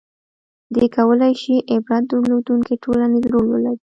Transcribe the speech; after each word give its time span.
•دې 0.75 0.85
کولای 0.97 1.33
شي 1.41 1.55
عبرت 1.73 2.03
درلودونکی 2.11 2.75
ټولنیز 2.83 3.23
رول 3.33 3.45
ولري. 3.49 3.83